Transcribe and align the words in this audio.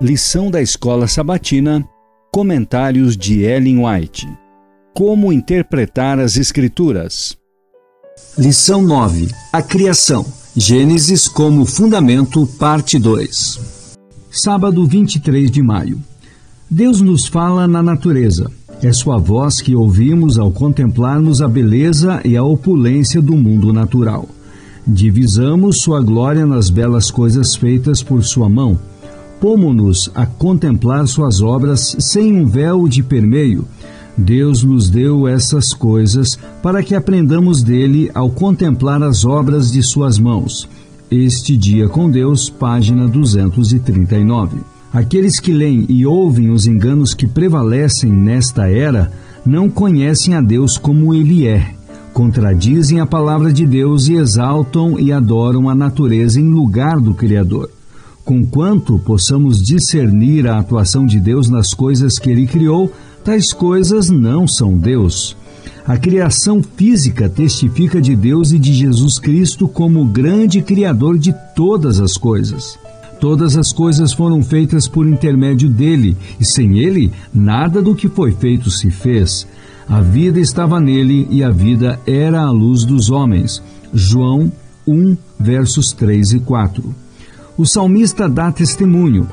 Lição 0.00 0.48
da 0.48 0.62
Escola 0.62 1.08
Sabatina, 1.08 1.84
Comentários 2.32 3.16
de 3.16 3.40
Ellen 3.40 3.84
White. 3.84 4.28
Como 4.94 5.32
interpretar 5.32 6.20
as 6.20 6.36
Escrituras? 6.36 7.36
Lição 8.38 8.80
9: 8.80 9.26
A 9.52 9.60
Criação. 9.60 10.24
Gênesis 10.54 11.26
como 11.26 11.64
Fundamento, 11.64 12.46
Parte 12.60 12.96
2. 12.96 13.96
Sábado 14.30 14.86
23 14.86 15.50
de 15.50 15.62
maio. 15.64 16.00
Deus 16.70 17.00
nos 17.00 17.26
fala 17.26 17.66
na 17.66 17.82
natureza. 17.82 18.48
É 18.80 18.92
sua 18.92 19.18
voz 19.18 19.60
que 19.60 19.74
ouvimos 19.74 20.38
ao 20.38 20.52
contemplarmos 20.52 21.42
a 21.42 21.48
beleza 21.48 22.20
e 22.24 22.36
a 22.36 22.44
opulência 22.44 23.20
do 23.20 23.36
mundo 23.36 23.72
natural. 23.72 24.28
Divisamos 24.86 25.80
sua 25.80 26.00
glória 26.00 26.46
nas 26.46 26.70
belas 26.70 27.10
coisas 27.10 27.56
feitas 27.56 28.00
por 28.00 28.22
sua 28.22 28.48
mão 28.48 28.78
pomo-nos 29.40 30.10
a 30.14 30.26
contemplar 30.26 31.06
suas 31.06 31.40
obras 31.40 31.96
sem 31.98 32.34
um 32.34 32.46
véu 32.46 32.88
de 32.88 33.02
permeio. 33.02 33.64
Deus 34.16 34.64
nos 34.64 34.90
deu 34.90 35.28
essas 35.28 35.72
coisas 35.72 36.36
para 36.60 36.82
que 36.82 36.94
aprendamos 36.94 37.62
dele 37.62 38.10
ao 38.12 38.30
contemplar 38.30 39.02
as 39.02 39.24
obras 39.24 39.70
de 39.70 39.82
suas 39.82 40.18
mãos. 40.18 40.68
Este 41.10 41.56
Dia 41.56 41.88
com 41.88 42.10
Deus, 42.10 42.50
página 42.50 43.06
239. 43.06 44.58
Aqueles 44.92 45.38
que 45.38 45.52
leem 45.52 45.86
e 45.88 46.04
ouvem 46.04 46.50
os 46.50 46.66
enganos 46.66 47.14
que 47.14 47.26
prevalecem 47.26 48.10
nesta 48.10 48.68
era 48.68 49.12
não 49.46 49.70
conhecem 49.70 50.34
a 50.34 50.40
Deus 50.40 50.76
como 50.76 51.14
ele 51.14 51.46
é. 51.46 51.74
Contradizem 52.12 52.98
a 52.98 53.06
palavra 53.06 53.52
de 53.52 53.64
Deus 53.64 54.08
e 54.08 54.14
exaltam 54.14 54.98
e 54.98 55.12
adoram 55.12 55.68
a 55.68 55.74
natureza 55.74 56.40
em 56.40 56.48
lugar 56.48 56.98
do 56.98 57.14
Criador 57.14 57.70
conquanto 58.28 58.98
possamos 58.98 59.62
discernir 59.62 60.46
a 60.46 60.58
atuação 60.58 61.06
de 61.06 61.18
Deus 61.18 61.48
nas 61.48 61.72
coisas 61.72 62.18
que 62.18 62.28
Ele 62.28 62.46
criou, 62.46 62.92
tais 63.24 63.54
coisas 63.54 64.10
não 64.10 64.46
são 64.46 64.76
Deus. 64.76 65.34
A 65.86 65.96
criação 65.96 66.62
física 66.62 67.26
testifica 67.26 68.02
de 68.02 68.14
Deus 68.14 68.52
e 68.52 68.58
de 68.58 68.74
Jesus 68.74 69.18
Cristo 69.18 69.66
como 69.66 70.04
grande 70.04 70.60
Criador 70.60 71.18
de 71.18 71.34
todas 71.56 72.00
as 72.00 72.18
coisas. 72.18 72.78
Todas 73.18 73.56
as 73.56 73.72
coisas 73.72 74.12
foram 74.12 74.42
feitas 74.42 74.86
por 74.86 75.08
intermédio 75.08 75.70
dele, 75.70 76.14
e 76.38 76.44
sem 76.44 76.80
ele, 76.80 77.10
nada 77.32 77.80
do 77.80 77.94
que 77.94 78.10
foi 78.10 78.32
feito 78.32 78.70
se 78.70 78.90
fez. 78.90 79.46
A 79.88 80.02
vida 80.02 80.38
estava 80.38 80.78
nele 80.78 81.26
e 81.30 81.42
a 81.42 81.48
vida 81.48 81.98
era 82.06 82.42
a 82.42 82.50
luz 82.50 82.84
dos 82.84 83.08
homens. 83.08 83.62
João 83.94 84.52
1, 84.86 85.16
versos 85.40 85.92
3 85.92 86.34
e 86.34 86.40
4. 86.40 87.07
O 87.58 87.66
salmista 87.66 88.28
dá 88.28 88.52
testemunho. 88.52 89.26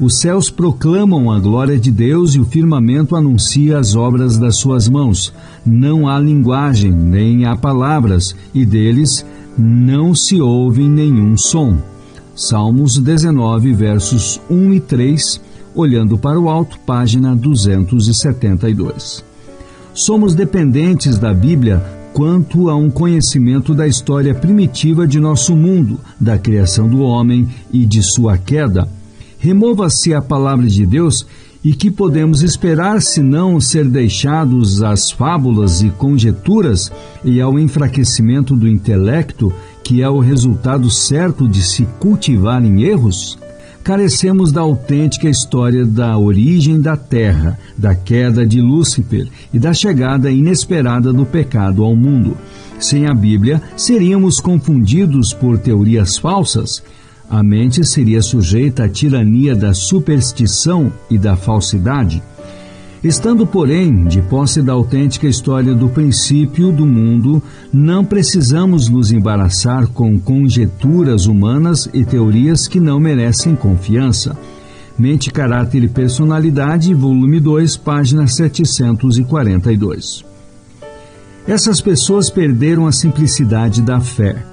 Os 0.00 0.18
céus 0.18 0.50
proclamam 0.50 1.30
a 1.30 1.38
glória 1.38 1.78
de 1.78 1.92
Deus 1.92 2.34
e 2.34 2.40
o 2.40 2.44
firmamento 2.44 3.14
anuncia 3.14 3.78
as 3.78 3.94
obras 3.94 4.36
das 4.36 4.56
suas 4.56 4.88
mãos. 4.88 5.32
Não 5.64 6.08
há 6.08 6.18
linguagem, 6.18 6.90
nem 6.90 7.46
há 7.46 7.56
palavras, 7.56 8.34
e 8.52 8.66
deles 8.66 9.24
não 9.56 10.12
se 10.12 10.40
ouve 10.40 10.88
nenhum 10.88 11.36
som. 11.36 11.78
Salmos 12.34 12.98
19, 12.98 13.72
versos 13.72 14.40
1 14.50 14.74
e 14.74 14.80
3, 14.80 15.40
olhando 15.72 16.18
para 16.18 16.38
o 16.38 16.48
alto, 16.48 16.80
página 16.80 17.36
272. 17.36 19.24
Somos 19.94 20.34
dependentes 20.34 21.16
da 21.16 21.32
Bíblia 21.32 21.97
quanto 22.12 22.68
a 22.68 22.76
um 22.76 22.90
conhecimento 22.90 23.74
da 23.74 23.86
história 23.86 24.34
primitiva 24.34 25.06
de 25.06 25.20
nosso 25.20 25.54
mundo, 25.56 26.00
da 26.20 26.38
criação 26.38 26.88
do 26.88 27.00
homem 27.00 27.48
e 27.72 27.84
de 27.86 28.02
sua 28.02 28.36
queda. 28.36 28.88
Remova-se 29.38 30.12
a 30.12 30.20
palavra 30.20 30.66
de 30.66 30.84
Deus 30.84 31.26
e 31.64 31.72
que 31.72 31.90
podemos 31.90 32.42
esperar 32.42 33.02
se 33.02 33.20
não 33.20 33.60
ser 33.60 33.84
deixados 33.84 34.82
às 34.82 35.10
fábulas 35.10 35.82
e 35.82 35.90
conjecturas 35.90 36.90
e 37.24 37.40
ao 37.40 37.58
enfraquecimento 37.58 38.56
do 38.56 38.68
intelecto, 38.68 39.52
que 39.82 40.02
é 40.02 40.08
o 40.08 40.18
resultado 40.18 40.90
certo 40.90 41.48
de 41.48 41.62
se 41.62 41.86
cultivar 41.98 42.64
em 42.64 42.82
erros? 42.82 43.38
Carecemos 43.82 44.52
da 44.52 44.60
autêntica 44.60 45.28
história 45.28 45.84
da 45.84 46.16
origem 46.18 46.80
da 46.80 46.96
Terra, 46.96 47.58
da 47.76 47.94
queda 47.94 48.46
de 48.46 48.60
Lúcifer 48.60 49.28
e 49.52 49.58
da 49.58 49.72
chegada 49.72 50.30
inesperada 50.30 51.12
do 51.12 51.24
pecado 51.24 51.82
ao 51.82 51.96
mundo. 51.96 52.36
Sem 52.78 53.06
a 53.06 53.14
Bíblia, 53.14 53.60
seríamos 53.76 54.40
confundidos 54.40 55.32
por 55.32 55.58
teorias 55.58 56.16
falsas. 56.16 56.82
A 57.28 57.42
mente 57.42 57.84
seria 57.84 58.22
sujeita 58.22 58.84
à 58.84 58.88
tirania 58.88 59.54
da 59.54 59.74
superstição 59.74 60.92
e 61.10 61.18
da 61.18 61.36
falsidade. 61.36 62.22
Estando, 63.02 63.46
porém, 63.46 64.04
de 64.06 64.20
posse 64.20 64.60
da 64.60 64.72
autêntica 64.72 65.28
história 65.28 65.72
do 65.72 65.88
princípio 65.88 66.72
do 66.72 66.84
mundo, 66.84 67.40
não 67.72 68.04
precisamos 68.04 68.88
nos 68.88 69.12
embaraçar 69.12 69.86
com 69.86 70.18
conjecturas 70.18 71.26
humanas 71.26 71.88
e 71.94 72.04
teorias 72.04 72.66
que 72.66 72.80
não 72.80 72.98
merecem 72.98 73.54
confiança. 73.54 74.36
Mente, 74.98 75.30
Caráter 75.30 75.84
e 75.84 75.88
Personalidade, 75.88 76.92
volume 76.92 77.38
2, 77.38 77.76
página 77.76 78.26
742. 78.26 80.24
Essas 81.46 81.80
pessoas 81.80 82.28
perderam 82.28 82.84
a 82.84 82.90
simplicidade 82.90 83.80
da 83.80 84.00
fé. 84.00 84.44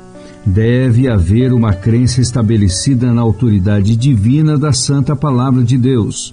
Deve 0.45 1.09
haver 1.09 1.51
uma 1.51 1.73
crença 1.73 2.21
estabelecida 2.21 3.11
na 3.11 3.23
autoridade 3.23 3.95
divina 3.95 4.55
da 4.55 4.71
Santa 4.71 5.15
Palavra 5.15 5.63
de 5.63 5.79
Deus 5.79 6.31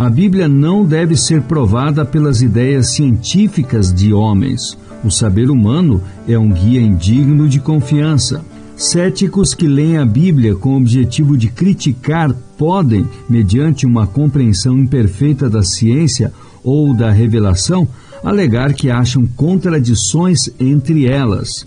a 0.00 0.08
Bíblia 0.08 0.48
não 0.48 0.82
deve 0.82 1.14
ser 1.14 1.42
provada 1.42 2.06
pelas 2.06 2.40
ideias 2.40 2.94
científicas 2.94 3.92
de 3.92 4.14
homens. 4.14 4.74
O 5.04 5.10
saber 5.10 5.50
humano 5.50 6.02
é 6.26 6.38
um 6.38 6.48
guia 6.48 6.80
indigno 6.80 7.46
de 7.46 7.60
confiança. 7.60 8.42
Céticos 8.78 9.52
que 9.52 9.68
leem 9.68 9.98
a 9.98 10.06
Bíblia 10.06 10.54
com 10.54 10.70
o 10.70 10.76
objetivo 10.78 11.36
de 11.36 11.48
criticar 11.50 12.34
podem, 12.56 13.06
mediante 13.28 13.84
uma 13.84 14.06
compreensão 14.06 14.78
imperfeita 14.78 15.50
da 15.50 15.62
ciência 15.62 16.32
ou 16.64 16.94
da 16.94 17.10
revelação, 17.10 17.86
alegar 18.24 18.72
que 18.72 18.88
acham 18.88 19.26
contradições 19.26 20.48
entre 20.58 21.04
elas. 21.04 21.66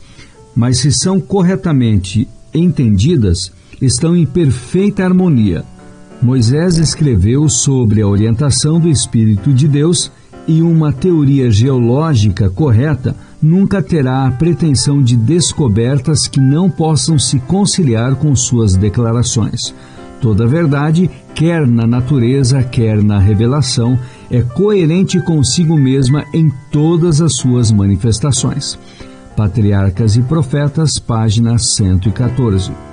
Mas 0.55 0.79
se 0.79 0.91
são 0.91 1.19
corretamente 1.21 2.27
entendidas, 2.51 3.51
estão 3.79 4.15
em 4.15 4.25
perfeita 4.25 5.03
harmonia. 5.03 5.63
Moisés 6.23 6.77
escreveu 6.77 7.49
sobre 7.49 8.01
a 8.01 8.07
orientação 8.07 8.79
do 8.79 8.87
Espírito 8.87 9.53
de 9.53 9.67
Deus 9.67 10.09
e 10.47 10.61
uma 10.61 10.93
teoria 10.93 11.51
geológica 11.51 12.49
correta 12.49 13.13
nunca 13.41 13.81
terá 13.81 14.25
a 14.25 14.31
pretensão 14.31 15.03
de 15.03 15.17
descobertas 15.17 16.25
que 16.25 16.39
não 16.39 16.69
possam 16.69 17.19
se 17.19 17.39
conciliar 17.39 18.15
com 18.15 18.33
suas 18.37 18.73
declarações. 18.77 19.75
Toda 20.21 20.47
verdade, 20.47 21.11
quer 21.35 21.67
na 21.67 21.85
natureza, 21.85 22.63
quer 22.63 23.03
na 23.03 23.19
revelação, 23.19 23.99
é 24.31 24.41
coerente 24.41 25.19
consigo 25.19 25.77
mesma 25.77 26.23
em 26.33 26.49
todas 26.71 27.19
as 27.19 27.35
suas 27.35 27.69
manifestações. 27.69 28.79
Patriarcas 29.35 30.15
e 30.15 30.21
Profetas, 30.21 30.97
página 30.99 31.57
114. 31.57 32.92